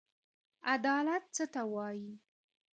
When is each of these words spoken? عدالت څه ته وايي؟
عدالت 0.71 1.23
څه 1.35 1.45
ته 1.53 1.61
وايي؟ 1.73 2.11